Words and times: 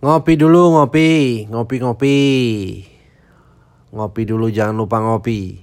Ngopi 0.00 0.32
dulu 0.40 0.80
ngopi, 0.80 1.44
ngopi-ngopi. 1.52 2.16
Ngopi 3.92 4.22
dulu 4.24 4.48
jangan 4.48 4.80
lupa 4.80 4.96
ngopi. 4.96 5.60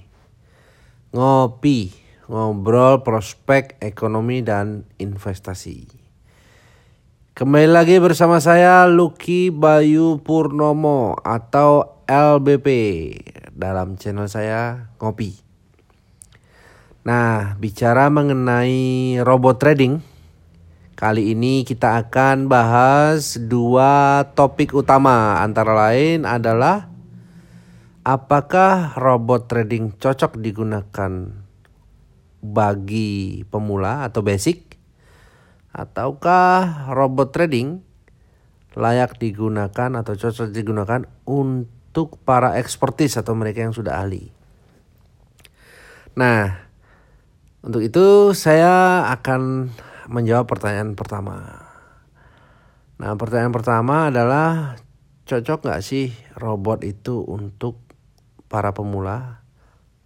Ngopi, 1.10 1.90
ngobrol 2.30 3.02
prospek 3.02 3.82
ekonomi 3.82 4.46
dan 4.46 4.86
investasi. 5.02 5.90
Kembali 7.34 7.66
lagi 7.66 7.98
bersama 7.98 8.38
saya 8.38 8.86
Lucky 8.86 9.50
Bayu 9.50 10.22
Purnomo 10.22 11.18
atau 11.18 11.98
LBP 12.06 12.68
dalam 13.58 13.98
channel 13.98 14.30
saya 14.30 14.94
Ngopi. 15.02 15.34
Nah, 17.02 17.58
bicara 17.58 18.06
mengenai 18.06 19.18
robot 19.18 19.58
trading, 19.58 19.98
Kali 20.98 21.30
ini 21.30 21.62
kita 21.62 21.94
akan 21.94 22.50
bahas 22.50 23.38
dua 23.38 24.26
topik 24.34 24.74
utama 24.74 25.38
antara 25.38 25.70
lain 25.70 26.26
adalah 26.26 26.90
apakah 28.02 28.98
robot 28.98 29.46
trading 29.46 29.94
cocok 29.94 30.42
digunakan 30.42 31.38
bagi 32.42 33.46
pemula 33.46 34.10
atau 34.10 34.26
basic 34.26 34.74
ataukah 35.70 36.90
robot 36.90 37.30
trading 37.30 37.78
layak 38.74 39.22
digunakan 39.22 40.02
atau 40.02 40.18
cocok 40.18 40.50
digunakan 40.50 41.06
untuk 41.30 42.18
para 42.26 42.58
ekspertis 42.58 43.14
atau 43.14 43.38
mereka 43.38 43.62
yang 43.62 43.70
sudah 43.70 44.02
ahli. 44.02 44.34
Nah, 46.18 46.58
untuk 47.62 47.86
itu 47.86 48.34
saya 48.34 49.06
akan 49.14 49.70
menjawab 50.08 50.48
pertanyaan 50.48 50.96
pertama. 50.96 51.68
Nah, 52.98 53.12
pertanyaan 53.14 53.54
pertama 53.54 54.08
adalah 54.08 54.80
cocok 55.28 55.68
nggak 55.68 55.84
sih 55.84 56.10
robot 56.34 56.82
itu 56.82 57.20
untuk 57.22 57.78
para 58.48 58.72
pemula? 58.72 59.44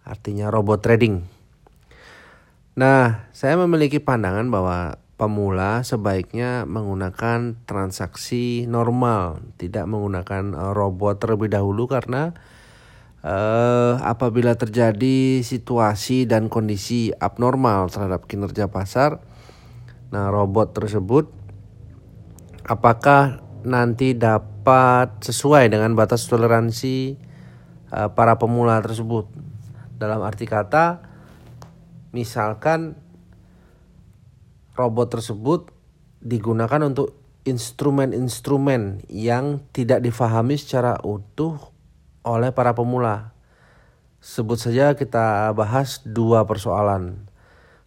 Artinya 0.03 0.51
robot 0.51 0.83
trading. 0.83 1.23
Nah, 2.75 3.31
saya 3.31 3.55
memiliki 3.55 4.03
pandangan 4.03 4.51
bahwa 4.51 4.99
pemula 5.15 5.87
sebaiknya 5.87 6.67
menggunakan 6.67 7.55
transaksi 7.63 8.67
normal, 8.67 9.39
tidak 9.55 9.87
menggunakan 9.87 10.51
eh, 10.51 10.71
robot 10.75 11.23
terlebih 11.23 11.47
dahulu 11.47 11.87
karena 11.87 12.35
uh, 13.23 13.97
apabila 14.03 14.53
terjadi 14.59 15.41
situasi 15.41 16.27
dan 16.27 16.51
kondisi 16.51 17.15
abnormal 17.15 17.87
terhadap 17.89 18.27
kinerja 18.27 18.67
pasar, 18.67 19.23
Nah, 20.13 20.29
robot 20.29 20.77
tersebut 20.77 21.25
apakah 22.69 23.41
nanti 23.65 24.13
dapat 24.13 25.25
sesuai 25.25 25.73
dengan 25.73 25.97
batas 25.97 26.29
toleransi 26.29 27.17
uh, 27.89 28.13
para 28.13 28.37
pemula 28.37 28.77
tersebut? 28.85 29.25
Dalam 29.97 30.21
arti 30.21 30.45
kata, 30.45 31.01
misalkan 32.13 32.93
robot 34.77 35.17
tersebut 35.17 35.73
digunakan 36.21 36.85
untuk 36.85 37.17
instrumen-instrumen 37.49 39.09
yang 39.09 39.65
tidak 39.73 40.05
difahami 40.05 40.61
secara 40.61 41.01
utuh 41.01 41.57
oleh 42.21 42.53
para 42.53 42.77
pemula. 42.77 43.33
Sebut 44.21 44.61
saja 44.61 44.93
kita 44.93 45.49
bahas 45.57 46.05
dua 46.05 46.45
persoalan 46.45 47.32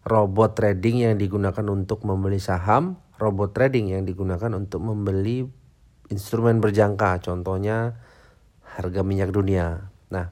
robot 0.06 0.54
trading 0.54 1.02
yang 1.02 1.18
digunakan 1.18 1.66
untuk 1.66 2.06
membeli 2.06 2.38
saham, 2.38 2.94
robot 3.18 3.50
trading 3.50 3.90
yang 3.90 4.06
digunakan 4.06 4.54
untuk 4.54 4.78
membeli 4.86 5.50
instrumen 6.06 6.62
berjangka, 6.62 7.18
contohnya 7.26 7.98
harga 8.78 9.02
minyak 9.02 9.34
dunia. 9.34 9.90
Nah, 10.14 10.30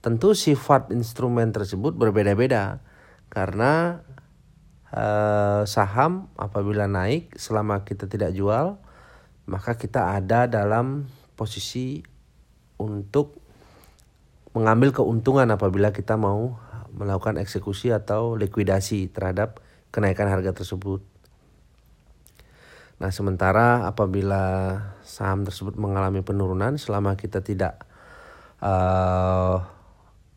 tentu 0.00 0.32
sifat 0.32 0.88
instrumen 0.96 1.52
tersebut 1.52 1.92
berbeda-beda 1.92 2.80
karena 3.28 4.00
eh, 4.96 5.68
saham 5.68 6.32
apabila 6.40 6.88
naik 6.88 7.36
selama 7.36 7.84
kita 7.84 8.08
tidak 8.08 8.32
jual, 8.32 8.80
maka 9.44 9.76
kita 9.76 10.16
ada 10.16 10.48
dalam 10.48 11.04
posisi 11.36 12.00
untuk 12.80 13.36
mengambil 14.56 14.88
keuntungan 14.88 15.52
apabila 15.52 15.92
kita 15.92 16.16
mau 16.16 16.56
melakukan 16.96 17.36
eksekusi 17.36 17.92
atau 17.92 18.34
likuidasi 18.34 19.12
terhadap 19.12 19.60
kenaikan 19.92 20.32
harga 20.32 20.56
tersebut. 20.56 21.04
Nah, 22.96 23.12
sementara 23.12 23.84
apabila 23.84 24.42
saham 25.04 25.44
tersebut 25.44 25.76
mengalami 25.76 26.24
penurunan 26.24 26.80
selama 26.80 27.12
kita 27.20 27.44
tidak 27.44 27.84
uh, 28.64 29.60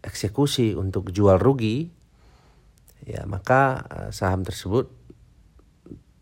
eksekusi 0.03 0.75
untuk 0.75 1.15
jual 1.15 1.39
rugi, 1.39 1.87
ya 3.07 3.23
maka 3.23 3.87
uh, 3.87 4.09
saham 4.11 4.43
tersebut 4.43 4.91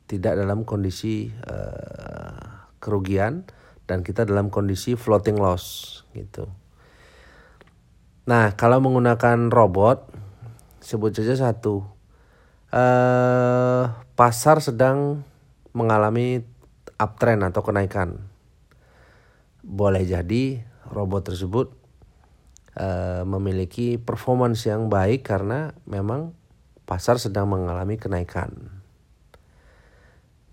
tidak 0.06 0.38
dalam 0.38 0.62
kondisi 0.62 1.34
uh, 1.34 2.70
kerugian 2.78 3.50
dan 3.90 4.06
kita 4.06 4.22
dalam 4.30 4.54
kondisi 4.54 4.94
floating 4.94 5.42
loss 5.42 6.06
gitu. 6.14 6.46
Nah, 8.28 8.54
kalau 8.60 8.78
menggunakan 8.84 9.50
robot 9.50 10.27
sebut 10.88 11.12
saja 11.12 11.36
satu. 11.36 11.84
Uh, 12.72 13.92
pasar 14.16 14.64
sedang 14.64 15.28
mengalami 15.76 16.48
uptrend 16.96 17.44
atau 17.44 17.60
kenaikan. 17.60 18.24
Boleh 19.68 20.08
jadi 20.08 20.64
robot 20.88 21.28
tersebut 21.28 21.76
uh, 22.80 23.28
memiliki 23.28 24.00
performance 24.00 24.64
yang 24.64 24.88
baik 24.88 25.28
karena 25.28 25.76
memang 25.84 26.32
pasar 26.88 27.20
sedang 27.20 27.52
mengalami 27.52 28.00
kenaikan. 28.00 28.80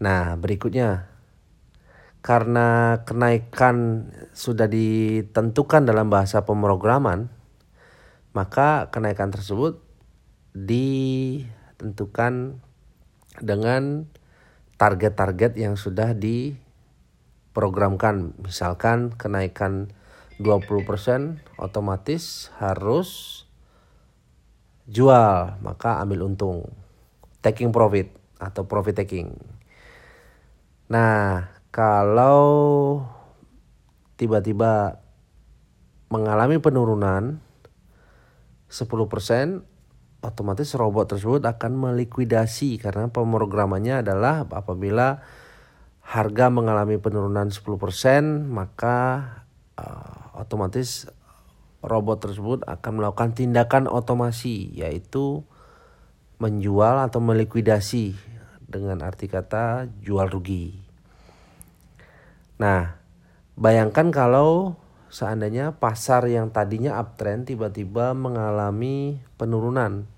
Nah, 0.02 0.34
berikutnya. 0.34 1.14
Karena 2.24 2.98
kenaikan 3.04 4.08
sudah 4.32 4.64
ditentukan 4.64 5.84
dalam 5.84 6.08
bahasa 6.08 6.42
pemrograman, 6.42 7.28
maka 8.32 8.88
kenaikan 8.88 9.28
tersebut 9.28 9.84
ditentukan 10.54 12.62
dengan 13.42 14.06
target-target 14.78 15.58
yang 15.58 15.74
sudah 15.74 16.14
diprogramkan. 16.14 18.38
Misalkan 18.38 19.10
kenaikan 19.18 19.90
20% 20.38 21.42
otomatis 21.58 22.54
harus 22.62 23.42
jual, 24.86 25.58
maka 25.58 25.98
ambil 25.98 26.30
untung. 26.30 26.70
Taking 27.42 27.74
profit 27.74 28.14
atau 28.38 28.62
profit 28.64 29.04
taking. 29.04 29.36
Nah, 30.88 31.50
kalau 31.74 33.02
tiba-tiba 34.14 35.02
mengalami 36.08 36.62
penurunan 36.62 37.42
10% 38.70 39.73
otomatis 40.24 40.72
robot 40.72 41.14
tersebut 41.14 41.44
akan 41.44 41.72
melikuidasi 41.76 42.80
karena 42.80 43.12
pemrogramannya 43.12 44.00
adalah 44.00 44.48
apabila 44.48 45.20
harga 46.00 46.46
mengalami 46.48 46.96
penurunan 46.96 47.52
10% 47.52 48.48
maka 48.48 48.98
uh, 49.76 50.40
otomatis 50.40 51.08
robot 51.84 52.24
tersebut 52.24 52.64
akan 52.64 52.92
melakukan 52.96 53.36
tindakan 53.36 53.84
otomasi 53.84 54.72
yaitu 54.72 55.44
menjual 56.40 57.04
atau 57.04 57.20
melikuidasi 57.20 58.16
dengan 58.64 59.04
arti 59.04 59.30
kata 59.30 59.86
jual 60.02 60.26
rugi. 60.26 60.74
Nah, 62.58 62.96
bayangkan 63.54 64.10
kalau 64.10 64.80
seandainya 65.12 65.78
pasar 65.78 66.26
yang 66.26 66.50
tadinya 66.50 66.98
uptrend 66.98 67.52
tiba-tiba 67.52 68.16
mengalami 68.16 69.22
penurunan 69.38 70.10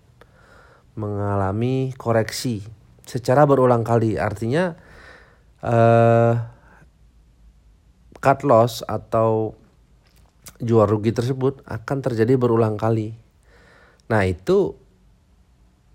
mengalami 0.96 1.92
koreksi 1.94 2.64
secara 3.06 3.46
berulang 3.46 3.86
kali. 3.86 4.18
Artinya 4.18 4.74
uh, 5.62 6.34
cut 8.18 8.42
loss 8.42 8.82
atau 8.82 9.54
jual 10.58 10.88
rugi 10.88 11.12
tersebut 11.12 11.62
akan 11.68 11.98
terjadi 12.00 12.34
berulang 12.40 12.80
kali. 12.80 13.14
Nah, 14.08 14.24
itu 14.24 14.74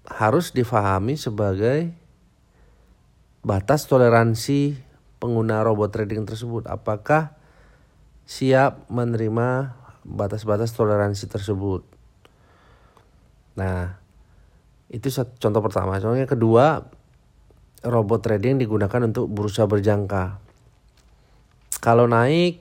harus 0.06 0.54
difahami 0.54 1.18
sebagai 1.18 1.92
batas 3.42 3.90
toleransi 3.90 4.78
pengguna 5.18 5.66
robot 5.66 5.94
trading 5.94 6.26
tersebut. 6.30 6.70
Apakah 6.70 7.34
siap 8.26 8.86
menerima 8.90 9.78
batas-batas 10.06 10.74
toleransi 10.74 11.26
tersebut? 11.30 11.86
Nah, 13.58 14.01
itu 14.92 15.08
contoh 15.16 15.62
pertama. 15.64 15.96
Contoh 16.04 16.20
yang 16.20 16.28
kedua, 16.28 16.84
robot 17.88 18.20
trading 18.22 18.60
digunakan 18.60 19.08
untuk 19.08 19.32
berusaha 19.32 19.64
berjangka. 19.64 20.38
Kalau 21.80 22.06
naik 22.12 22.60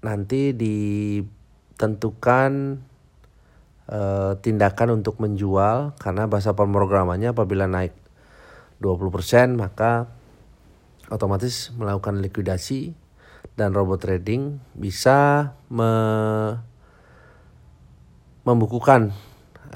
nanti 0.00 0.56
ditentukan 0.56 2.50
uh, 3.92 4.32
tindakan 4.40 5.02
untuk 5.02 5.20
menjual 5.20 5.92
karena 6.00 6.24
bahasa 6.24 6.56
pemrogramannya 6.56 7.36
apabila 7.36 7.66
naik 7.68 7.92
20% 8.80 9.58
maka 9.58 10.06
otomatis 11.10 11.74
melakukan 11.74 12.22
likuidasi 12.22 12.94
dan 13.58 13.74
robot 13.74 14.06
trading 14.06 14.62
bisa 14.78 15.50
me 15.66 15.90
membukukan 18.46 19.10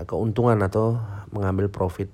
keuntungan 0.08 0.56
atau 0.64 0.96
mengambil 1.32 1.68
profit 1.68 2.08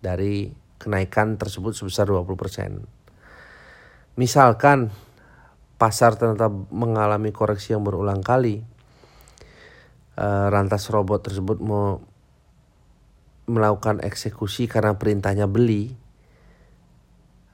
dari 0.00 0.54
kenaikan 0.78 1.40
tersebut 1.40 1.74
sebesar 1.74 2.08
20%. 2.08 4.16
Misalkan 4.16 4.92
pasar 5.76 6.16
ternyata 6.16 6.48
mengalami 6.72 7.34
koreksi 7.34 7.76
yang 7.76 7.84
berulang 7.84 8.24
kali, 8.24 8.64
uh, 10.16 10.46
rantas 10.48 10.88
robot 10.88 11.26
tersebut 11.26 11.60
mau 11.60 12.00
melakukan 13.46 14.02
eksekusi 14.02 14.66
karena 14.66 14.96
perintahnya 14.96 15.46
beli. 15.46 15.94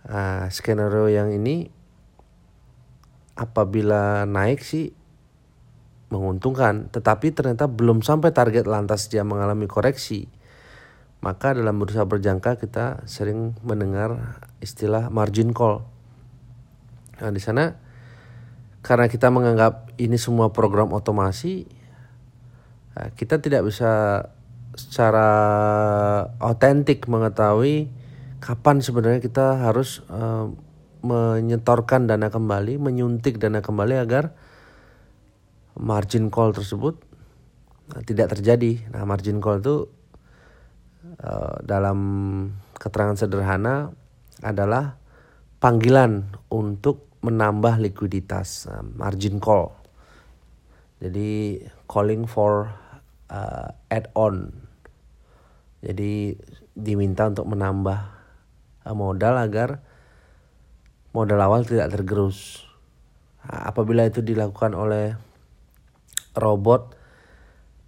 Uh, 0.03 0.51
skenario 0.51 1.07
yang 1.07 1.31
ini 1.31 1.71
apabila 3.39 4.27
naik 4.27 4.67
sih 4.67 4.91
menguntungkan, 6.13 6.93
tetapi 6.93 7.33
ternyata 7.33 7.65
belum 7.65 8.05
sampai 8.05 8.37
target 8.37 8.69
lantas 8.69 9.09
dia 9.09 9.25
mengalami 9.25 9.65
koreksi. 9.65 10.29
Maka 11.25 11.57
dalam 11.57 11.81
berusaha 11.81 12.05
berjangka 12.05 12.61
kita 12.61 13.09
sering 13.09 13.57
mendengar 13.65 14.43
istilah 14.61 15.09
margin 15.09 15.57
call. 15.57 15.89
Nah, 17.25 17.33
di 17.33 17.41
sana 17.41 17.81
karena 18.85 19.09
kita 19.09 19.33
menganggap 19.33 19.95
ini 19.97 20.19
semua 20.21 20.53
program 20.53 20.93
otomasi, 20.93 21.65
nah, 22.93 23.09
kita 23.15 23.41
tidak 23.41 23.65
bisa 23.65 24.27
secara 24.77 25.29
otentik 26.43 27.07
mengetahui 27.07 27.89
kapan 28.43 28.83
sebenarnya 28.83 29.23
kita 29.23 29.63
harus 29.63 30.03
uh, 30.11 30.51
menyetorkan 31.07 32.11
dana 32.11 32.27
kembali, 32.27 32.83
menyuntik 32.83 33.39
dana 33.39 33.63
kembali 33.63 34.03
agar 34.03 34.35
margin 35.79 36.29
call 36.29 36.53
tersebut 36.53 37.01
uh, 37.97 38.03
tidak 38.05 38.37
terjadi. 38.37 38.85
Nah, 38.93 39.09
margin 39.09 39.41
call 39.41 39.61
itu 39.65 39.89
uh, 41.23 41.57
dalam 41.65 41.99
keterangan 42.77 43.17
sederhana 43.17 43.93
adalah 44.43 44.99
panggilan 45.63 46.35
untuk 46.51 47.07
menambah 47.23 47.79
likuiditas, 47.79 48.67
uh, 48.69 48.83
margin 48.83 49.39
call. 49.39 49.73
Jadi 51.03 51.63
calling 51.91 52.27
for 52.31 52.71
uh, 53.31 53.75
add-on. 53.91 54.55
Jadi 55.83 56.39
diminta 56.79 57.27
untuk 57.27 57.51
menambah 57.51 57.99
uh, 58.87 58.95
modal 58.95 59.35
agar 59.39 59.83
modal 61.11 61.43
awal 61.43 61.67
tidak 61.67 61.91
tergerus. 61.91 62.65
Nah, 63.43 63.67
apabila 63.69 64.07
itu 64.07 64.23
dilakukan 64.23 64.79
oleh 64.79 65.19
robot 66.37 66.97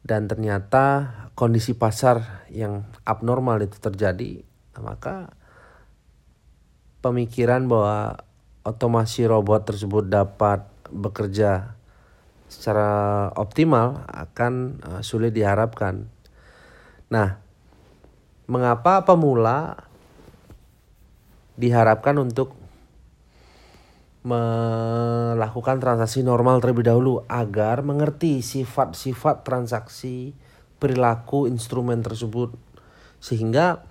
dan 0.04 0.28
ternyata 0.28 1.10
kondisi 1.32 1.72
pasar 1.72 2.44
yang 2.52 2.84
abnormal 3.08 3.64
itu 3.64 3.80
terjadi, 3.80 4.44
maka 4.78 5.32
pemikiran 7.00 7.64
bahwa 7.68 8.20
otomasi 8.64 9.28
robot 9.28 9.68
tersebut 9.68 10.08
dapat 10.08 10.64
bekerja 10.88 11.76
secara 12.48 13.28
optimal 13.36 14.04
akan 14.08 14.80
uh, 14.84 15.00
sulit 15.00 15.32
diharapkan. 15.32 16.08
Nah, 17.08 17.40
mengapa 18.44 19.04
pemula 19.04 19.88
diharapkan 21.56 22.20
untuk 22.20 22.63
melakukan 24.24 25.84
transaksi 25.84 26.24
normal 26.24 26.64
terlebih 26.64 26.88
dahulu 26.88 27.20
agar 27.28 27.84
mengerti 27.84 28.40
sifat-sifat 28.40 29.44
transaksi 29.44 30.32
perilaku 30.80 31.44
instrumen 31.44 32.00
tersebut. 32.00 32.56
Sehingga 33.20 33.84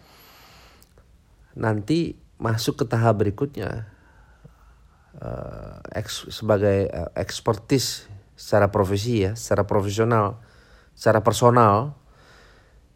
nanti 1.53 2.17
masuk 2.41 2.81
ke 2.81 2.85
tahap 2.89 3.21
berikutnya 3.21 3.93
uh, 5.21 5.77
sebagai 6.33 6.89
uh, 6.89 7.13
ekspertis 7.13 8.09
secara 8.33 8.73
profesi 8.73 9.21
ya 9.21 9.37
secara 9.37 9.63
profesional 9.69 10.41
secara 10.97 11.21
personal 11.21 11.93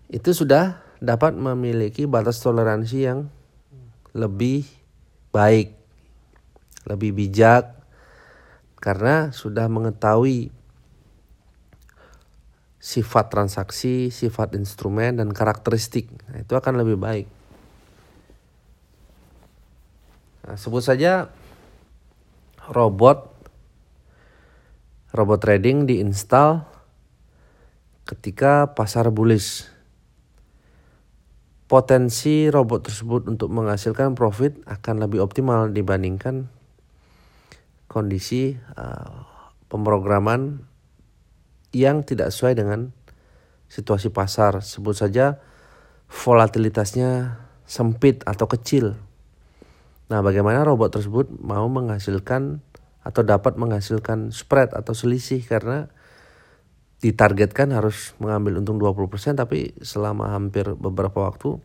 itu 0.09 0.33
sudah 0.33 0.81
dapat 0.97 1.37
memiliki 1.37 2.09
batas 2.09 2.41
toleransi 2.41 2.97
yang 2.97 3.29
lebih 4.17 4.65
baik 5.29 5.76
lebih 6.87 7.11
bijak 7.11 7.75
karena 8.79 9.35
sudah 9.35 9.67
mengetahui 9.67 10.55
sifat 12.87 13.27
transaksi, 13.27 14.13
sifat 14.13 14.55
instrumen 14.55 15.19
dan 15.19 15.35
karakteristik. 15.35 16.07
Nah, 16.29 16.39
itu 16.39 16.53
akan 16.55 16.73
lebih 16.79 16.95
baik. 16.95 17.27
Nah, 20.47 20.55
sebut 20.55 20.79
saja 20.79 21.27
robot 22.71 23.35
robot 25.11 25.39
trading 25.43 25.83
diinstal 25.83 26.63
ketika 28.07 28.71
pasar 28.71 29.11
bullish. 29.11 29.67
Potensi 31.67 32.47
robot 32.47 32.87
tersebut 32.87 33.27
untuk 33.27 33.51
menghasilkan 33.51 34.15
profit 34.15 34.63
akan 34.63 35.03
lebih 35.03 35.19
optimal 35.19 35.67
dibandingkan 35.67 36.47
kondisi 37.87 38.55
uh, 38.75 39.25
pemrograman 39.71 40.63
yang 41.75 42.03
tidak 42.03 42.31
sesuai 42.31 42.59
dengan 42.59 42.91
situasi 43.67 44.11
pasar. 44.11 44.63
Sebut 44.63 44.95
saja 44.95 45.39
volatilitasnya 46.07 47.39
sempit 47.67 48.23
atau 48.23 48.47
kecil. 48.47 48.95
Nah, 50.07 50.23
bagaimana 50.23 50.63
robot 50.63 50.95
tersebut 50.99 51.27
mau 51.43 51.67
menghasilkan 51.67 52.63
atau 53.03 53.23
dapat 53.23 53.55
menghasilkan 53.55 54.35
spread 54.35 54.75
atau 54.75 54.91
selisih 54.91 55.43
karena 55.43 55.87
ditargetkan 56.99 57.71
harus 57.71 58.17
mengambil 58.17 58.59
untung 58.59 58.81
20% 58.81 59.37
tapi 59.37 59.71
selama 59.85 60.33
hampir 60.33 60.65
beberapa 60.73 61.29
waktu 61.29 61.61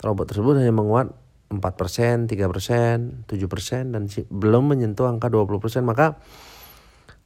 robot 0.00 0.26
tersebut 0.30 0.62
hanya 0.62 0.70
menguat 0.70 1.10
4%, 1.58 2.30
3%, 2.30 2.30
7% 2.30 3.94
dan 3.94 4.02
belum 4.30 4.64
menyentuh 4.74 5.06
angka 5.10 5.28
20% 5.28 5.84
maka 5.84 6.18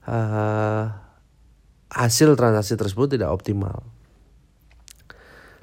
uh, 0.08 0.84
hasil 1.88 2.36
transaksi 2.36 2.76
tersebut 2.76 3.16
tidak 3.16 3.32
optimal. 3.32 3.84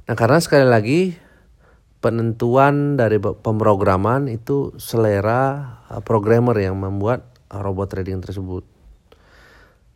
Nah, 0.05 0.13
karena 0.13 0.37
sekali 0.37 0.65
lagi 0.69 0.99
penentuan 2.01 2.93
dari 2.93 3.17
pemrograman 3.17 4.29
itu 4.29 4.77
selera 4.77 5.81
uh, 5.89 6.01
programmer 6.05 6.53
yang 6.61 6.77
membuat 6.77 7.25
uh, 7.49 7.61
robot 7.61 7.97
trading 7.97 8.21
tersebut. 8.21 8.65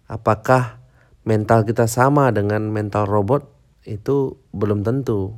Apakah 0.09 0.81
mental 1.21 1.61
kita 1.61 1.85
sama 1.85 2.33
dengan 2.33 2.73
mental 2.73 3.05
robot 3.05 3.45
itu 3.85 4.41
belum 4.49 4.81
tentu 4.81 5.37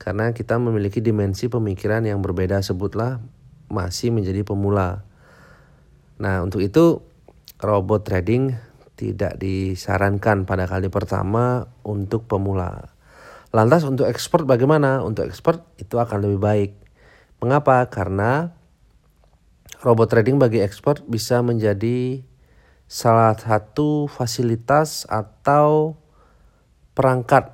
karena 0.00 0.32
kita 0.32 0.56
memiliki 0.56 1.04
dimensi 1.04 1.52
pemikiran 1.52 2.08
yang 2.08 2.24
berbeda 2.24 2.64
sebutlah 2.64 3.20
masih 3.68 4.08
menjadi 4.08 4.40
pemula. 4.48 5.04
Nah, 6.16 6.40
untuk 6.40 6.64
itu 6.64 7.04
robot 7.60 8.08
trading 8.08 8.56
tidak 8.96 9.36
disarankan 9.36 10.48
pada 10.48 10.64
kali 10.64 10.88
pertama 10.88 11.68
untuk 11.84 12.24
pemula. 12.24 12.96
Lantas 13.52 13.84
untuk 13.84 14.08
expert 14.08 14.48
bagaimana? 14.48 15.04
Untuk 15.04 15.28
expert 15.28 15.68
itu 15.76 16.00
akan 16.00 16.24
lebih 16.24 16.40
baik. 16.40 16.70
Mengapa? 17.44 17.84
Karena 17.92 18.56
robot 19.84 20.08
trading 20.16 20.40
bagi 20.40 20.64
expert 20.64 21.04
bisa 21.04 21.44
menjadi 21.44 22.24
salah 22.88 23.36
satu 23.36 24.08
fasilitas 24.08 25.04
atau 25.08 25.96
perangkat 26.96 27.52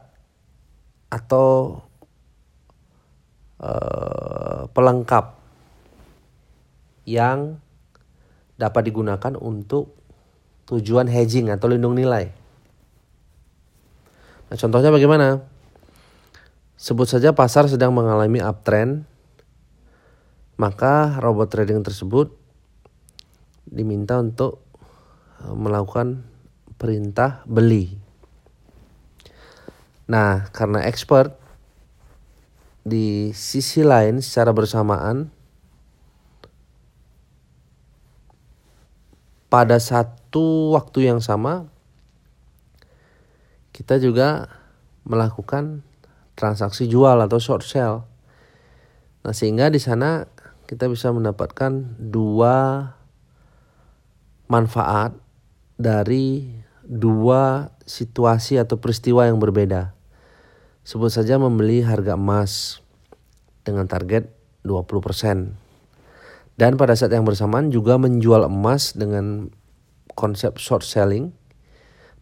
atau 1.10 1.86
uh, 3.60 4.68
pelengkap 4.70 5.36
yang 7.06 7.62
dapat 8.56 8.90
digunakan 8.90 9.32
untuk 9.38 9.94
tujuan 10.66 11.06
hedging 11.06 11.52
atau 11.54 11.70
lindung 11.70 11.94
nilai. 11.94 12.32
Nah, 14.50 14.56
contohnya 14.58 14.90
bagaimana? 14.90 15.46
Sebut 16.76 17.08
saja 17.08 17.32
pasar 17.32 17.70
sedang 17.72 17.94
mengalami 17.96 18.42
uptrend, 18.42 19.08
maka 20.60 21.16
robot 21.25 21.48
trading 21.48 21.80
tersebut 21.80 22.34
diminta 23.64 24.20
untuk 24.20 24.60
eh, 25.40 25.54
melakukan 25.56 26.26
perintah 26.76 27.40
beli. 27.48 27.96
Nah, 30.06 30.46
karena 30.54 30.84
expert 30.86 31.45
di 32.87 33.35
sisi 33.35 33.83
lain 33.83 34.23
secara 34.23 34.55
bersamaan 34.55 35.35
pada 39.50 39.83
satu 39.83 40.71
waktu 40.78 41.11
yang 41.11 41.19
sama 41.19 41.66
kita 43.75 43.99
juga 43.99 44.47
melakukan 45.02 45.83
transaksi 46.38 46.87
jual 46.87 47.19
atau 47.19 47.43
short 47.43 47.66
sell. 47.66 48.07
Nah, 49.26 49.35
sehingga 49.35 49.66
di 49.66 49.83
sana 49.83 50.31
kita 50.71 50.87
bisa 50.87 51.11
mendapatkan 51.11 51.99
dua 51.99 52.87
manfaat 54.47 55.11
dari 55.75 56.55
dua 56.87 57.75
situasi 57.83 58.62
atau 58.62 58.78
peristiwa 58.78 59.26
yang 59.26 59.43
berbeda. 59.43 59.95
Sebut 60.87 61.11
saja 61.11 61.35
membeli 61.35 61.83
harga 61.83 62.14
emas 62.14 62.78
dengan 63.66 63.90
target 63.90 64.31
20%. 64.62 65.59
Dan 66.55 66.78
pada 66.78 66.95
saat 66.95 67.11
yang 67.11 67.26
bersamaan 67.26 67.75
juga 67.75 67.99
menjual 67.99 68.47
emas 68.47 68.95
dengan 68.95 69.50
konsep 70.14 70.62
short 70.62 70.87
selling 70.87 71.35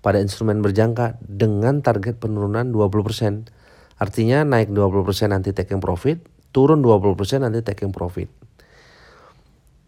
pada 0.01 0.17
instrumen 0.17 0.65
berjangka 0.65 1.21
dengan 1.21 1.85
target 1.85 2.17
penurunan 2.17 2.73
20%. 2.73 3.53
Artinya 4.01 4.49
naik 4.49 4.73
20% 4.73 5.37
nanti 5.37 5.53
taking 5.53 5.85
profit, 5.85 6.25
turun 6.49 6.81
20% 6.81 7.45
nanti 7.45 7.61
taking 7.61 7.93
profit. 7.93 8.33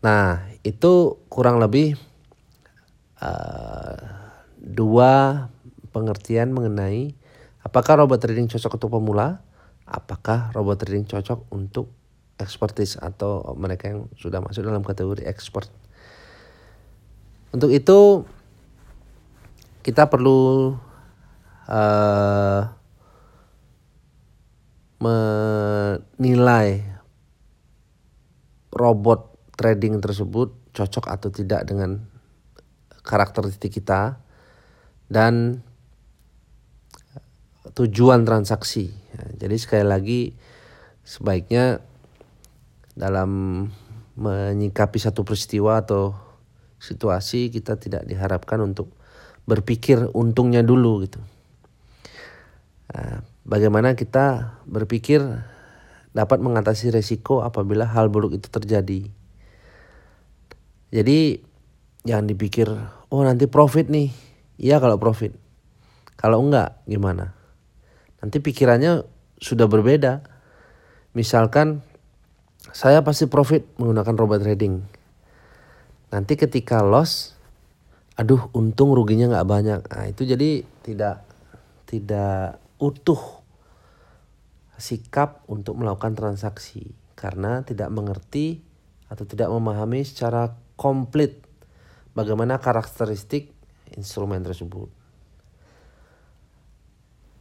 Nah, 0.04 0.52
itu 0.60 1.16
kurang 1.32 1.64
lebih 1.64 1.96
uh, 3.24 3.96
dua 4.60 5.48
pengertian 5.96 6.52
mengenai 6.52 7.16
Apakah 7.66 8.06
robot 8.06 8.22
trading 8.22 8.46
cocok 8.46 8.78
untuk 8.78 8.94
pemula? 8.94 9.42
Apakah 9.90 10.54
robot 10.54 10.86
trading 10.86 11.02
cocok 11.02 11.50
untuk 11.50 11.90
expertise 12.38 12.94
atau 12.94 13.42
mereka 13.58 13.90
yang 13.90 14.06
sudah 14.14 14.38
masuk 14.38 14.62
dalam 14.62 14.86
kategori 14.86 15.26
expert? 15.26 15.66
Untuk 17.50 17.74
itu 17.74 18.22
kita 19.82 20.06
perlu 20.06 20.78
uh, 21.66 22.62
menilai 25.02 26.86
robot 28.70 29.34
trading 29.58 29.98
tersebut 29.98 30.54
cocok 30.70 31.04
atau 31.10 31.34
tidak 31.34 31.66
dengan 31.66 31.98
karakteristik 33.02 33.74
kita 33.74 34.22
dan 35.10 35.65
tujuan 37.74 38.22
transaksi. 38.22 38.92
Ya, 38.92 39.46
jadi 39.46 39.56
sekali 39.58 39.84
lagi 39.86 40.20
sebaiknya 41.02 41.80
dalam 42.94 43.30
menyikapi 44.16 44.96
satu 44.96 45.22
peristiwa 45.22 45.84
atau 45.84 46.16
situasi 46.80 47.52
kita 47.52 47.76
tidak 47.76 48.08
diharapkan 48.08 48.62
untuk 48.64 48.92
berpikir 49.46 50.10
untungnya 50.12 50.64
dulu 50.64 51.04
gitu. 51.06 51.20
Nah, 52.90 53.22
bagaimana 53.44 53.92
kita 53.94 54.58
berpikir 54.64 55.22
dapat 56.16 56.40
mengatasi 56.40 56.88
resiko 56.88 57.44
apabila 57.44 57.84
hal 57.84 58.08
buruk 58.08 58.40
itu 58.40 58.48
terjadi. 58.48 59.04
Jadi 60.88 61.44
jangan 62.08 62.24
dipikir 62.24 62.72
oh 63.12 63.22
nanti 63.22 63.44
profit 63.44 63.92
nih. 63.92 64.08
Iya 64.56 64.80
kalau 64.80 64.96
profit. 64.96 65.36
Kalau 66.16 66.40
enggak 66.40 66.80
gimana? 66.88 67.35
Nanti 68.26 68.42
pikirannya 68.42 69.06
sudah 69.38 69.70
berbeda. 69.70 70.26
Misalkan 71.14 71.86
saya 72.74 73.06
pasti 73.06 73.30
profit 73.30 73.62
menggunakan 73.78 74.18
robot 74.18 74.42
trading. 74.42 74.82
Nanti 76.10 76.34
ketika 76.34 76.82
loss, 76.82 77.38
aduh 78.18 78.50
untung 78.50 78.90
ruginya 78.98 79.30
nggak 79.30 79.46
banyak. 79.46 79.80
Nah, 79.86 80.04
itu 80.10 80.26
jadi 80.26 80.66
tidak 80.82 81.22
tidak 81.86 82.58
utuh 82.82 83.46
sikap 84.74 85.46
untuk 85.46 85.78
melakukan 85.78 86.18
transaksi 86.18 86.90
karena 87.14 87.62
tidak 87.62 87.94
mengerti 87.94 88.58
atau 89.06 89.22
tidak 89.22 89.54
memahami 89.54 90.02
secara 90.02 90.50
komplit 90.74 91.38
bagaimana 92.12 92.58
karakteristik 92.58 93.54
instrumen 93.94 94.42
tersebut. 94.42 94.95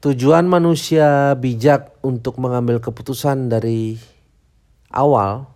Tujuan 0.05 0.45
manusia 0.45 1.33
bijak 1.33 1.97
untuk 2.05 2.37
mengambil 2.37 2.77
keputusan 2.77 3.49
dari 3.49 3.97
awal 4.93 5.49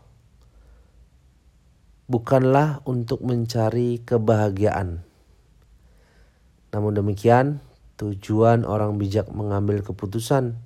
bukanlah 2.10 2.82
untuk 2.89 3.22
mencari 3.22 4.01
kebahagiaan. 4.01 5.06
Namun 6.74 6.98
demikian, 6.98 7.62
tujuan 8.01 8.65
orang 8.65 8.98
bijak 8.98 9.29
mengambil 9.29 9.86
keputusan 9.86 10.58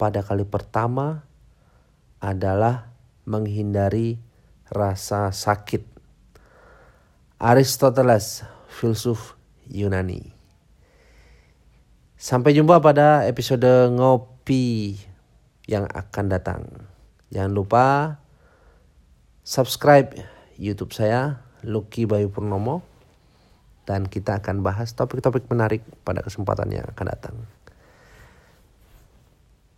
pada 0.00 0.24
kali 0.24 0.48
pertama 0.48 1.28
adalah 2.24 2.88
menghindari 3.28 4.16
rasa 4.72 5.28
sakit. 5.28 5.84
Aristoteles, 7.36 8.48
filsuf 8.72 9.36
Yunani. 9.68 10.43
Sampai 12.24 12.56
jumpa 12.56 12.80
pada 12.80 13.28
episode 13.28 13.92
ngopi 13.92 14.96
yang 15.68 15.84
akan 15.84 16.32
datang. 16.32 16.64
Jangan 17.28 17.52
lupa 17.52 18.16
subscribe 19.44 20.16
YouTube 20.56 20.96
saya 20.96 21.44
Lucky 21.60 22.08
Bayu 22.08 22.32
Purnomo 22.32 22.80
dan 23.84 24.08
kita 24.08 24.40
akan 24.40 24.64
bahas 24.64 24.96
topik-topik 24.96 25.52
menarik 25.52 25.84
pada 26.00 26.24
kesempatan 26.24 26.72
yang 26.72 26.88
akan 26.96 27.06
datang. 27.12 27.36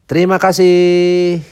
Terima 0.06 0.38
kasih. 0.38 1.42